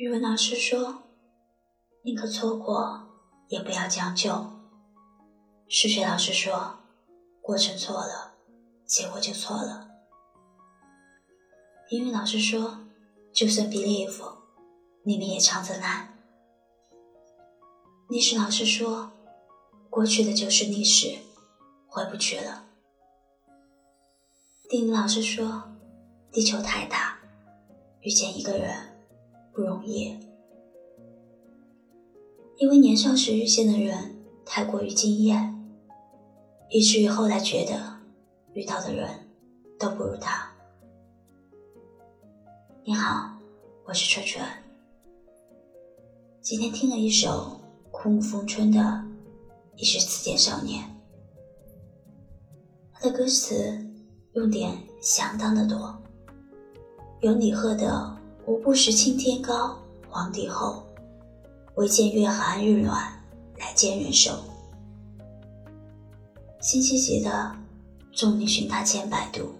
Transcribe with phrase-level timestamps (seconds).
[0.00, 1.02] 语文老师说
[2.06, 3.02] ：“宁可错过，
[3.48, 4.30] 也不要将就。”
[5.66, 6.78] 数学老师说
[7.42, 8.34] ：“过程错了，
[8.86, 9.88] 结果就错了。”
[11.90, 12.86] 英语老师说
[13.34, 14.34] ：“就算 believe，
[15.02, 16.16] 里面也藏着难。”
[18.08, 19.10] 历史老师说
[19.90, 21.18] ：“过去的就是历史，
[21.88, 22.66] 回不去了。”
[24.70, 25.64] 地理老师说
[26.30, 27.18] ：“地球太大，
[28.02, 28.87] 遇见一个人
[29.58, 30.16] 不容易。
[32.58, 34.16] 因为年少时遇见的人
[34.46, 35.68] 太过于惊艳，
[36.70, 37.98] 以至于后来觉得
[38.54, 39.10] 遇到的人
[39.76, 40.48] 都不如他。”
[42.86, 43.36] 你好，
[43.84, 44.44] 我是春春。
[46.40, 47.58] 今天听了一首。
[47.90, 49.04] 枯木逢春的，
[49.74, 50.84] 一是此间少年。
[52.92, 53.76] 他的歌词
[54.34, 56.00] 用典相当的多，
[57.22, 58.16] 有李贺的
[58.48, 60.82] “无不识青天高，皇帝厚，
[61.74, 63.22] 唯见月寒日暖，
[63.58, 64.42] 来见人瘦”。
[66.58, 67.54] 辛弃疾的
[68.10, 69.52] “众里寻他千百度，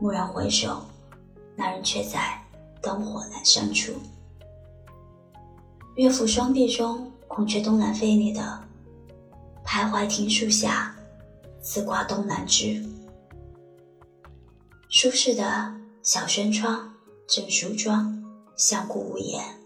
[0.00, 0.82] 蓦然回首，
[1.54, 2.42] 那人却在
[2.80, 3.92] 灯火阑珊处”。
[5.96, 7.06] 乐府双璧中。
[7.28, 8.62] 孔雀东南飞里的
[9.64, 10.94] 徘徊庭树下，
[11.62, 12.84] 自挂东南枝。
[14.90, 16.92] 舒适的小轩窗，
[17.26, 18.21] 正梳妆，
[18.64, 19.58] 相顾无言，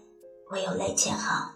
[0.49, 1.51] 唯有泪千行。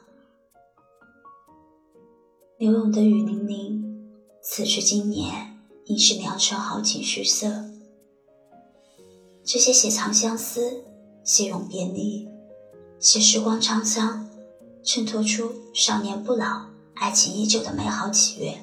[2.60, 7.48] 柳永的雨霖铃，此去经年，应是良辰好景虚设。
[9.44, 10.84] 这些写长相思，
[11.24, 12.30] 写永别离，
[13.00, 14.30] 写时光沧桑。
[14.84, 18.56] 衬托出少年不老、爱情依旧的美好喜悦。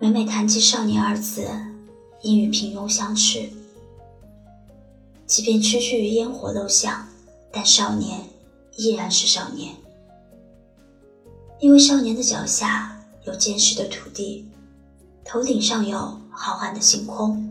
[0.00, 1.48] 每每谈及“少年”二字，
[2.22, 3.48] 应与平庸相斥。
[5.28, 7.06] 即便屈居于烟火陋巷，
[7.52, 8.18] 但少年
[8.76, 9.74] 依然是少年，
[11.60, 14.48] 因为少年的脚下有坚实的土地，
[15.26, 17.44] 头顶上有浩瀚的星空。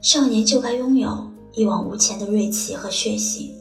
[0.00, 3.54] 少年就该拥有一往无前的锐气和血性。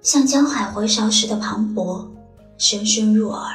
[0.00, 2.06] 像江海回潮时的磅礴，
[2.56, 3.50] 声声入耳；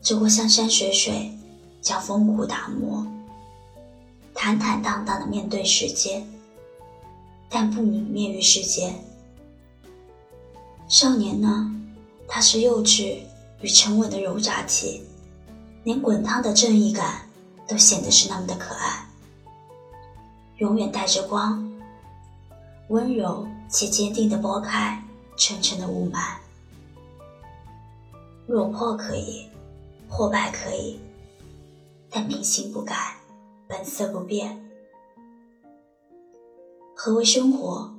[0.00, 1.32] 走过山山水水，
[1.80, 3.04] 将风骨打磨，
[4.44, 6.28] 坦坦荡荡的面对世间，
[7.48, 8.92] 但不泯灭于世间。
[10.88, 11.72] 少年呢？
[12.26, 13.18] 他是幼稚
[13.60, 15.04] 与沉稳的柔杂体，
[15.84, 17.28] 连滚烫的正义感
[17.68, 19.06] 都显得是那么的可爱，
[20.56, 21.72] 永远带着光，
[22.88, 25.00] 温柔且坚定地拨开。
[25.36, 26.34] 沉沉的雾霾，
[28.48, 29.46] 落魄可以，
[30.08, 30.98] 破败可以，
[32.10, 33.16] 但秉性不改，
[33.72, 34.62] 本色不变。
[36.94, 37.90] 何为生活？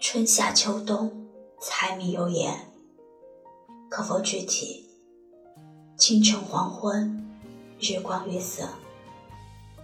[0.00, 1.28] 春夏秋冬，
[1.60, 2.72] 柴米油盐，
[3.88, 4.84] 可否具体？
[5.96, 7.24] 清晨黄昏，
[7.78, 8.68] 日光月色，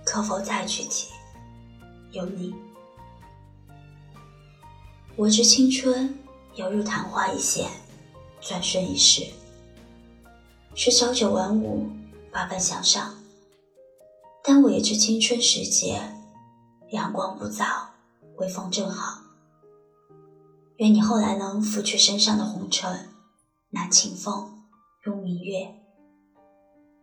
[0.04, 1.12] 可否再具体？
[2.10, 2.52] 有你，
[5.14, 6.18] 我之青春。
[6.56, 7.70] 犹如昙花一现，
[8.40, 9.24] 转瞬即逝。
[10.74, 11.88] 是朝九晚五，
[12.32, 13.14] 八般向上。
[14.42, 16.00] 但我也知青春时节，
[16.90, 17.88] 阳光不燥，
[18.38, 19.22] 微风正好。
[20.76, 23.10] 愿你后来能拂去身上的红尘，
[23.70, 24.64] 揽清风，
[25.04, 25.74] 拥明月，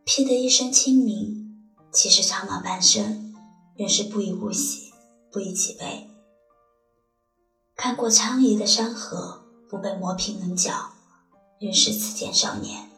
[0.04, 1.46] 披得一身清明。
[1.92, 3.34] 其实苍老半生，
[3.76, 4.92] 仍是不以物喜，
[5.32, 6.10] 不以己悲。
[7.76, 10.92] 看过苍夷的山河，不被磨平棱角，
[11.60, 12.90] 仍是此间少年。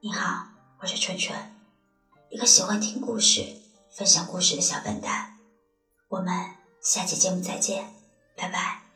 [0.00, 0.46] 你好，
[0.80, 1.36] 我是春春，
[2.30, 3.56] 一个喜欢听故事、
[3.90, 5.36] 分享故事的小笨蛋。
[6.08, 6.32] 我们
[6.80, 7.92] 下期节目再见，
[8.36, 8.89] 拜拜。